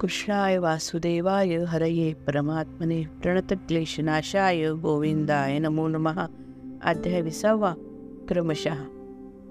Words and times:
कृष्णाय 0.00 0.58
वासुदेवाय 0.58 1.56
हरये 1.56 2.12
परमात्मने 2.12 3.02
प्रणतक्लेशनाशाय 3.22 4.70
गोविंदाय 4.70 5.58
नमो 5.58 5.88
नमः. 5.88 6.26
अध्याय 6.84 7.20
विसावा. 7.20 7.74
क्रमशः. 8.28 8.74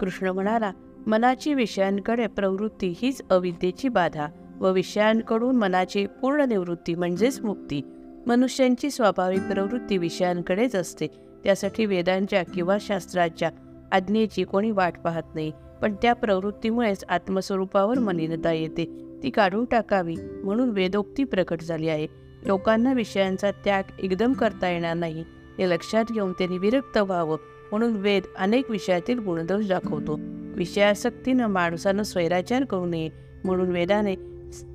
कृष्ण 0.00 0.26
म्हणाला 0.26 0.72
मनाची 1.06 1.54
विषयांकडे 1.54 2.26
प्रवृत्ती 2.26 2.94
हीच 3.02 3.22
अविद्येची 3.30 3.88
बाधा 3.88 4.26
व 4.60 4.72
विषयांकडून 4.72 5.56
मनाची 5.56 6.06
पूर्ण 6.06 6.40
निवृत्ती 6.40 6.94
म्हणजेच 6.94 7.40
मुक्ती. 7.40 7.82
मनुष्यांची 8.26 8.90
स्वाभाविक 8.90 9.42
प्रवृत्ती 9.42 9.98
विषयांकडेच 9.98 10.74
असते. 10.74 11.06
त्यासाठी 11.44 11.86
वेदांच्या 11.86 12.42
किंवा 12.42 12.78
शास्त्राच्या 12.80 13.50
आज्ञेची 13.92 14.44
कोणी 14.44 14.70
वाट 14.70 14.98
पाहत 15.04 15.34
नाही 15.34 15.52
पण 15.82 15.94
त्या 16.02 16.12
प्रवृत्तीमुळेच 16.12 17.04
आत्मस्वरूपावर 17.08 17.98
मलिनता 17.98 18.52
येते. 18.52 19.09
ती 19.22 19.30
काढून 19.30 19.64
टाकावी 19.64 20.16
म्हणून 20.44 20.70
वेदोक्ती 20.70 21.24
प्रकट 21.24 21.60
झाली 21.60 21.88
आहे. 21.88 22.06
लोकांना 22.46 22.92
विषयांचा 22.92 23.50
त्याग 23.50 23.82
एकदम 23.98 24.32
करता 24.32 24.68
येणार 24.68 24.94
नाही. 24.94 25.24
हे 25.58 25.70
लक्षात 25.70 26.04
घेऊन 26.12 26.32
त्यांनी 26.32 26.58
विरक्त 26.58 26.98
व्हावं 26.98 27.36
म्हणून 27.70 27.96
वेद 27.96 28.22
अनेक 28.38 28.70
विषयातील 28.70 29.18
गुणदोष 29.18 29.68
दाखवतो. 29.68 30.18
विषयासक्तीनं 30.56 31.46
माणसानं 31.46 32.02
स्वैराचार 32.02 32.64
करू 32.64 32.86
नये 32.86 33.08
म्हणून 33.44 33.70
वेदाने 33.70 34.16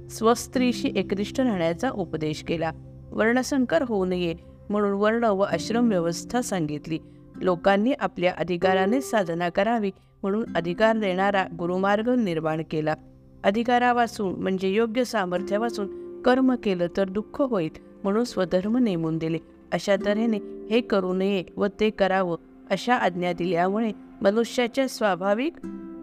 स्वस्त्रीशी 0.10 0.92
एकनिष्ठ 0.96 1.42
राहण्याचा 1.42 1.90
उपदेश 1.90 2.44
केला. 2.44 2.72
वर्णसंकर 3.12 3.84
होऊ 3.88 4.06
नये 4.06 4.36
म्हणून 4.70 4.92
वर्ण 4.92 5.24
व 5.24 5.40
आश्रम 5.40 5.90
व्यवस्था 5.90 6.42
सांगितली. 6.42 7.00
लोकांनी 7.36 7.94
आपल्या 8.00 8.34
अधिकाराने 8.38 9.02
साधना 9.02 9.50
करावी 9.50 9.92
म्हणून 10.22 10.46
अधिकार 10.56 10.98
देणारा 10.98 11.46
गुरुमार्ग 11.60 12.10
निर्माण 12.10 12.62
केला. 12.72 12.96
अधिकारापासून 13.46 14.36
म्हणजे 14.36 14.70
योग्य 14.70 15.04
सामर्थ्यापासून 15.04 16.22
कर्म 16.22 16.56
केलं 16.56 16.88
तर 16.98 17.10
दुःख 17.10 17.42
होईल 17.42 17.70
म्हणून 18.04 18.24
स्वधर्म 18.24 18.78
नेमून 18.78 19.18
दिले. 19.18 19.38
अशा 19.74 19.96
तऱ्हेने 20.06 20.38
हे 20.70 20.82
करू 20.82 21.14
नये 21.14 21.44
व 21.58 21.66
ते 21.80 21.90
करावं 21.90 22.38
अशा 22.70 22.96
आज्ञा 22.96 23.34
दिल्यामुळे 23.34 23.92
मनुष्याच्या 24.22 24.88
स्वाभाविक 24.88 25.54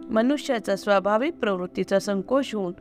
मनुष्याचा 0.09 0.75
स्वाभाविक 0.75 1.33
प्रवृत्तीचा 1.33 1.99
संकोच 1.99 2.55
होऊन 2.55 2.73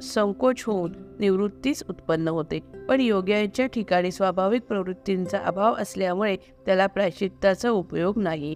संकोच 0.00 0.62
होऊन 0.62 0.92
निवृत्तीच 1.20 1.82
उत्पन्न 1.88 2.28
होते. 2.28 2.60
पण 2.88 3.00
योग्याच्या 3.00 3.66
ठिकाणी 3.66 4.10
स्वाभाविक 4.12 4.62
प्रवृत्तींचा 4.62 5.38
अभाव 5.38 5.74
असल्यामुळे 5.74 6.36
त्याला 6.36 6.86
प्रायश्चित्ताचा 6.86 7.70
उपयोग 7.70 8.18
नाही. 8.18 8.54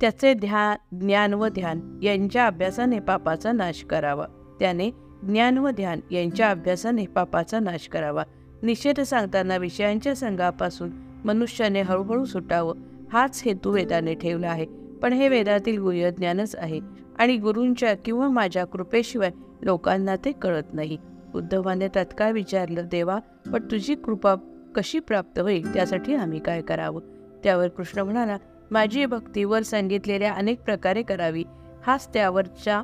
त्याचे 0.00 0.34
ध्यान 0.34 0.98
ज्ञान 1.00 1.34
व 1.34 1.48
ध्यान 1.48 1.98
यांच्या 2.02 2.46
अभ्यासाने 2.46 2.98
पापाचा 2.98 3.52
नाश 3.52 3.84
करावा. 3.84 4.26
त्याने 4.60 4.90
ज्ञान 5.22 5.58
व 5.58 5.70
ध्यान 5.70 6.00
यांच्या 6.10 6.50
अभ्यासाने 6.50 7.06
पापाचा 7.06 7.58
नाश 7.58 7.88
करावा. 7.88 8.24
निषेध 8.62 9.00
सांगताना 9.00 9.56
विषयांच्या 9.56 10.14
संघापासून 10.16 10.90
मनुष्याने 11.24 11.82
हळूहळू 11.82 12.24
सुटावं 12.24 12.74
हाच 13.12 13.42
हेतू 13.44 13.70
वेदाने 13.70 14.14
ठेवला 14.14 14.48
आहे. 14.48 14.66
पण 15.02 15.12
हे 15.12 15.28
वेदातील 15.28 15.78
गुह्यज्ञानच 15.78 16.56
आहे 16.56 16.80
आणि 17.18 17.36
गुरूंच्या 17.36 17.96
किंवा 17.96 18.28
माझ्या 18.28 18.64
कृपेशिवाय 18.64 19.30
लोकांना 19.62 20.16
ते 20.16 20.32
कळत 20.32 20.74
नाही. 20.74 20.98
उद्धवाने 21.34 21.88
तत्काळ 21.88 22.32
विचारलं 22.32 22.88
देवा 22.90 23.18
पण 23.52 23.70
तुझी 23.70 23.94
कृपा 23.94 24.34
कशी 24.74 24.98
प्राप्त 24.98 25.38
होईल? 25.38 25.74
त्यासाठी 25.74 26.14
आम्ही 26.14 26.40
काय 26.40 26.62
करावं? 26.62 27.00
त्यावर 27.44 27.68
कृष्ण 27.68 28.00
म्हणाला 28.00 28.36
माझी 28.70 29.06
भक्ती 29.06 29.44
वर 29.44 29.62
सांगितलेल्या 29.62 30.32
अनेक 30.34 30.60
प्रकारे 30.60 31.02
करावी. 31.02 31.44
हाच 31.86 32.08
त्यावरच्या 32.14 32.82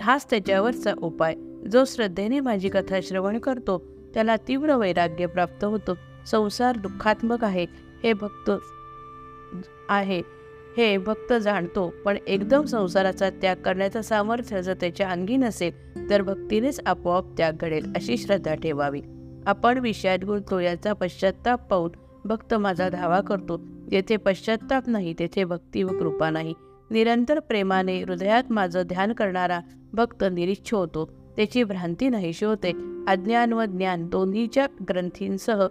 हाच 0.00 0.30
त्याच्यावरचा 0.30 0.92
उपाय. 1.02 1.34
जो 1.72 1.84
श्रद्धेने 1.86 2.40
माझी 2.40 2.68
कथा 2.68 2.98
श्रवण 3.02 3.38
करतो 3.38 3.82
त्याला 4.14 4.36
तीव्र 4.36 4.76
वैराग्य 4.76 5.26
प्राप्त 5.26 5.64
होतो. 5.64 5.96
संसार 6.26 6.76
दुःखात्मक 6.76 7.44
आहे 7.44 7.66
हे 8.04 8.12
भक्त 8.12 8.50
आहे 9.88 10.22
हे 10.76 10.98
भक्त 10.98 11.32
जाणतो. 11.32 11.94
पण 12.04 12.16
एकदम 12.26 12.64
संसाराचा 12.64 13.30
त्याग 13.30 13.56
करण्याचं 13.56 14.00
सामर्थ्य 14.00 14.62
जर 14.62 14.74
त्याच्या 14.74 15.10
अंगी 15.10 15.36
नसेल 15.36 16.10
तर 16.10 16.22
भक्तीनेच 16.22 16.80
आपोआप 16.86 17.24
त्याग 17.36 17.52
घडेल 17.60 17.92
अशी 17.96 18.16
श्रद्धा 18.16 18.54
ठेवावी. 18.54 19.00
आपण 19.46 19.78
विषयात 19.78 20.24
गुंततो 20.24 20.58
याचा 20.58 20.92
पश्चाताप 20.92 21.70
पाहून 21.70 21.90
भक्त 22.24 22.54
माझा 22.54 22.88
धावा 22.88 23.20
करतो. 23.20 23.60
जेथे 23.90 24.16
पश्चाताप 24.16 24.88
नाही 24.88 25.14
तेथे 25.18 25.44
भक्ती 25.44 25.82
व 25.82 25.88
कृपा 25.88 26.30
नाही. 26.30 26.54
निरंतर 26.90 27.40
प्रेमाने 27.40 28.02
हृदयात 28.02 28.42
माझं 28.50 28.82
ध्यान 28.82 29.12
करणारा 29.12 29.60
भक्त 29.92 30.24
निरीच्छ 30.32 30.74
होतो. 30.74 31.10
त्याची 31.36 31.64
भ्रांती 31.64 32.08
नाहीशी 32.08 32.44
होते. 32.44 32.72
अज्ञान 33.08 33.52
व 33.52 33.64
ज्ञान 33.64 34.08
दोन्हीच्या 34.08 34.66
ग्रंथींसह 34.88 35.66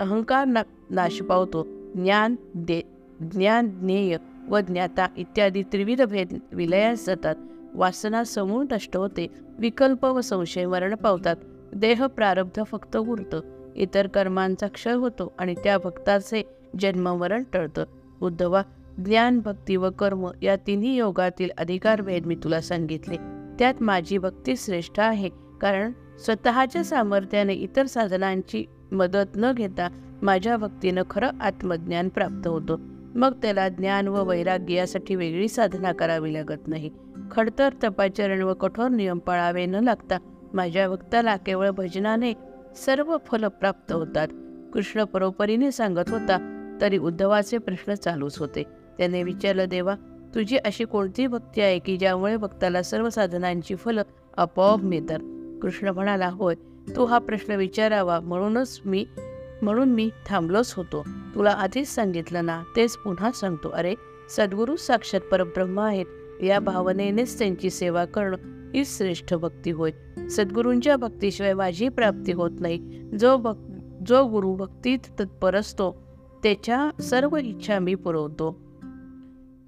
अहंकार 0.00 0.46
ना 0.46 0.62
नाश 0.90 1.22
पावतो. 1.22 1.66
ज्ञान 1.94 2.34
दे 2.54 2.82
ज्ञान 3.20 3.68
ज्ञेय 3.68 4.16
व 4.48 4.60
ज्ञाता 4.60 5.06
इत्यादी 5.16 5.62
त्रिविध 5.62 6.02
भेद 6.02 6.38
विलयास 6.52 7.06
जातात. 7.06 7.34
वासना 7.74 8.24
समूळ 8.24 8.64
नष्ट 8.72 8.96
होते. 8.96 9.26
विकल्प 9.58 10.04
व 10.04 10.20
संशय 10.20 10.66
मरण 10.66 10.94
पावतात. 10.94 11.36
देह 11.74 12.06
प्रारब्ध 12.06 12.62
फक्त 12.66 12.96
उरतं. 12.96 13.40
इतर 13.76 14.06
कर्मांचा 14.06 14.66
क्षय 14.66 14.92
होतो 14.92 15.32
आणि 15.38 15.54
त्या 15.64 15.78
भक्ताचे 15.78 16.48
जन्ममरण 16.78 17.42
टळतं. 17.52 17.84
उद्धवा 18.22 18.62
ज्ञान 19.04 19.40
भक्ती 19.40 19.76
व 19.76 19.90
कर्म 19.90 20.28
या 20.42 20.56
तिन्ही 20.56 20.96
योगातील 20.96 21.50
अधिकार 21.58 22.00
भेद 22.00 22.26
मी 22.26 22.34
तुला 22.34 22.60
सांगितले. 22.60 23.16
त्यात 23.58 23.74
माझी 23.80 24.18
भक्ती 24.18 24.54
श्रेष्ठ 24.56 25.00
आहे. 25.00 25.28
कारण 25.60 25.92
स्वतःच्या 26.24 26.84
सामर्थ्याने 26.84 27.54
इतर 27.54 27.86
साधनांची 27.86 28.64
मदत 28.92 29.36
न 29.36 29.52
घेता 29.52 29.88
माझ्या 30.22 30.56
भक्तीनं 30.56 31.02
खरं 31.10 31.28
आत्मज्ञान 31.40 32.08
प्राप्त 32.08 32.46
होतं. 32.46 32.76
मग 33.14 33.32
त्याला 33.42 33.68
ज्ञान 33.68 34.08
व 34.08 34.24
वैराग्य 34.24 34.74
यासाठी 34.74 35.14
वेगळी 35.14 35.48
साधना 35.48 35.92
करावी 35.92 36.34
लागत 36.34 36.68
नाही. 36.68 36.90
खडतर 37.30 37.68
तपाचरण 37.84 38.42
व 38.42 38.54
कठोर 38.54 38.88
नियम 38.88 39.18
पाळावे 39.18 39.66
न 39.66 39.74
लागता 39.74 40.18
माझ्या 40.54 40.88
भक्ताला 40.88 41.36
केवळ 41.36 41.70
भजनाने 41.70 42.32
सर्व 42.76 43.16
फल 43.26 43.44
प्राप्त 43.44 43.92
होतात. 43.92 44.28
कृष्ण 44.72 45.04
परोपरीने 45.04 45.72
सांगत 45.72 46.08
होता 46.08 46.52
तरी 46.80 46.98
उद्धवाचे 46.98 47.58
प्रश्न 47.58 47.94
चालूच 47.94 48.38
होते. 48.38 48.62
त्याने 48.98 49.22
विचारलं 49.22 49.64
देवा 49.64 49.94
तुझी 50.34 50.56
अशी 50.56 50.84
कोणती 50.84 51.26
भक्ती 51.26 51.60
आहे 51.60 51.78
की 51.78 51.96
ज्यामुळे 51.96 52.36
भक्ताला 52.36 52.82
सर्व 52.82 53.08
साधनांची 53.08 53.74
फलं 53.74 54.02
आपोआप 54.36 54.78
मिळतात? 54.78 55.18
कृष्ण 55.62 55.88
म्हणाला 55.88 56.28
होय 56.28 56.54
तू 56.96 57.04
हा 57.04 57.18
प्रश्न 57.18 57.52
विचारावा 57.52 58.20
म्हणूनच 58.20 58.80
मी 58.84 59.06
म्हणून 59.62 59.88
मी 59.88 60.10
थांबलोच 60.26 60.74
होतो. 60.74 61.04
तुला 61.34 61.50
आधीच 61.50 61.88
सांगितलं 61.88 62.44
ना 62.44 62.62
तेच 62.76 62.96
पुन्हा 62.96 63.32
सांगतो. 63.32 63.68
अरे 63.68 63.94
सद्गुरू 64.30 64.76
साक्षात 64.76 65.20
परब्रह्म 65.20 65.80
आहेत. 65.80 66.06
या 66.42 66.58
भावनेनेच 66.60 67.38
त्यांची 67.38 67.70
सेवा 67.70 68.04
करणं 68.04 68.36
ही 68.74 68.84
श्रेष्ठ 68.84 69.34
भक्ती 69.34 69.70
होय. 69.70 69.90
सद्गुरूंच्या 70.30 70.96
भक्तीशिवाय 70.96 71.54
माझी 71.54 71.88
प्राप्ती 71.88 72.32
होत 72.32 72.50
नाही. 72.60 72.78
जो 73.20 73.36
भक् 73.36 73.58
जो 74.06 74.26
गुरु 74.26 74.54
भक्तीत 74.54 74.98
तत्पर 75.20 75.56
असतो 75.56 76.05
त्याच्या 76.46 77.02
सर्व 77.02 77.36
इच्छा 77.36 77.78
मी 77.78 77.94
पुरवतो. 77.94 78.60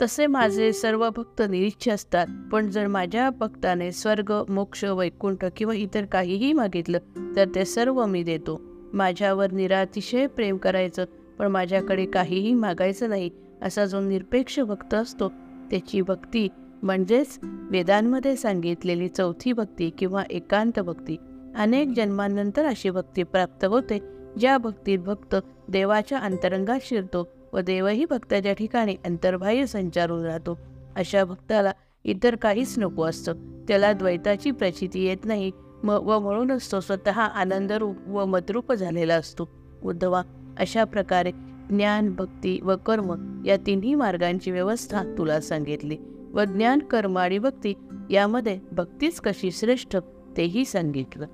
तसे 0.03 0.27
माझे 0.27 0.72
सर्व 0.72 1.11
भक्त 1.16 1.43
निरीच्छ 1.49 1.89
असतात 1.89 2.27
पण 2.53 2.71
जर 2.71 2.87
माझ्या 2.87 3.31
भक्ताने 3.31 3.93
स्वर्ग 3.93 4.44
मोक्ष 4.49 4.84
वैकुंठ 4.84 5.44
किंवा 5.56 5.75
इतर 5.75 6.05
काहीही 6.05 6.53
मागितलं 6.53 6.99
तर 7.37 7.44
ते 7.55 7.65
सर्व 7.65 8.06
मी 8.06 8.22
देतो. 8.22 8.61
माझ्यावर 8.93 9.53
निरातिशय 9.53 10.27
प्रेम 10.27 10.56
करायचं 10.56 11.05
पण 11.38 11.47
माझ्याकडे 11.47 12.06
काहीही 12.06 12.55
मागायचं 12.55 13.09
नाही 13.09 13.31
असा 13.62 13.84
जो 13.84 14.00
निरपेक्ष 14.00 14.61
भक्त 14.61 14.94
असतो 14.94 15.28
त्याची 15.71 16.00
भक्ती 16.00 16.49
म्हणजेच 16.82 17.38
वेदांमध्ये 17.44 18.37
सांगितलेली 18.37 19.08
चौथी 19.08 19.53
भक्ती 19.53 19.91
किंवा 19.91 20.23
एकांत 20.31 20.81
भक्ती. 20.81 21.17
अनेक 21.56 21.88
जन्मांनंतर 21.88 22.64
अशी 22.64 22.91
भक्ती 22.91 23.23
प्राप्त 23.23 23.64
होते 23.64 24.18
ज्या 24.41 24.59
भक्तीत 24.59 24.99
भक्त 24.99 25.37
देवाच्या 25.69 26.19
अंतरंगात 26.19 26.79
शिरतो 26.83 27.29
व 27.53 27.59
देवही 27.59 28.05
भक्ताच्या 28.05 28.53
ठिकाणी 28.53 28.97
अंतर्बाह्य 29.05 29.67
संचारून 29.67 30.25
राहतो. 30.25 30.59
अशा 30.97 31.25
भक्ताला 31.25 31.73
इतर 32.05 32.37
काहीच 32.37 32.79
नको 32.79 33.03
असतं. 33.03 33.33
त्याला 33.69 33.93
द्वैताची 33.93 34.51
प्रचिती 34.51 35.05
येत 35.05 35.25
नाही 35.25 35.51
म 35.83 35.91
व 35.91 36.19
म्हणूनच 36.19 36.73
तो 36.73 36.81
स्वतः 36.81 37.13
आनंदरूप 37.13 37.97
व 38.09 38.25
मतरूप 38.25 38.73
झालेला 38.73 39.15
असतो. 39.15 39.49
उद्धवा 39.85 40.23
अशा 40.59 40.85
प्रकारे 40.85 41.33
ज्ञान 41.71 42.15
भक्ती 42.15 42.61
व 42.63 42.77
कर्म 42.77 43.43
या 43.47 43.57
तिन्ही 43.57 43.95
मार्गांची 43.95 44.51
व्यवस्था 44.51 45.03
तुला 45.19 45.41
सांगितली 45.41 45.97
व 46.33 46.45
ज्ञान 46.45 46.79
कर्म 46.79 47.19
आणि 47.19 47.39
भक्ती 47.39 47.75
यामध्ये 48.11 48.61
भक्तीच 48.73 49.21
कशी 49.21 49.51
श्रेष्ठ 49.51 49.97
तेही 50.37 50.65
सांगितलं. 50.65 51.27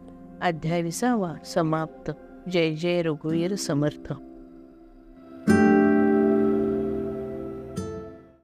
अध्याय 0.42 0.82
विसावा 0.82 1.34
समाप्त. 1.46 2.10
जय 2.48 2.74
जय 2.74 3.02
रघुवीर 3.02 3.56
समर्थ. 3.56 4.12